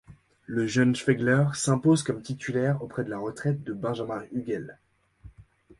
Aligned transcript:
Le 0.47 0.65
jeune 0.65 0.95
Schwegler 0.95 1.45
s'impose 1.53 2.01
comme 2.01 2.23
titulaire 2.23 2.79
après 2.81 3.03
la 3.03 3.19
retraite 3.19 3.63
de 3.63 3.71
Benjamin 3.73 4.23
Huggel. 4.33 4.79